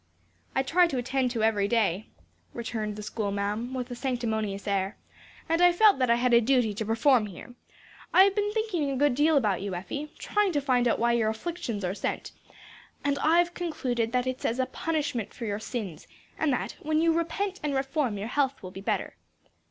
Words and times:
"I 0.55 0.63
try 0.63 0.87
to 0.87 0.97
attend 0.97 1.29
to 1.29 1.43
every 1.43 1.67
duty," 1.67 2.09
returned 2.55 2.95
the 2.95 3.03
schoolma'am, 3.03 3.75
with 3.75 3.91
a 3.91 3.95
sanctimonious 3.95 4.67
air 4.67 4.97
"and 5.47 5.61
I 5.61 5.71
felt 5.71 5.99
that 5.99 6.09
I 6.09 6.15
had 6.15 6.33
a 6.33 6.41
duty 6.41 6.73
to 6.73 6.85
perform 6.87 7.27
here. 7.27 7.53
I've 8.11 8.33
been 8.33 8.51
thinking 8.51 8.89
a 8.89 8.95
good 8.97 9.13
deal 9.13 9.37
about 9.37 9.61
you, 9.61 9.75
Effie; 9.75 10.11
trying 10.17 10.53
to 10.53 10.59
find 10.59 10.87
out 10.87 10.97
why 10.97 11.11
your 11.11 11.29
afflictions 11.29 11.83
are 11.85 11.93
sent; 11.93 12.31
and 13.03 13.19
I've 13.19 13.53
concluded 13.53 14.11
that 14.11 14.25
it's 14.25 14.43
as 14.43 14.57
a 14.57 14.65
punishment 14.65 15.35
for 15.35 15.45
your 15.45 15.59
sins, 15.59 16.07
and 16.35 16.51
that 16.51 16.77
when 16.81 16.99
you 16.99 17.13
repent 17.13 17.59
and 17.61 17.75
reform, 17.75 18.17
your 18.17 18.27
health 18.27 18.63
will 18.63 18.71
be 18.71 18.81
better. 18.81 19.13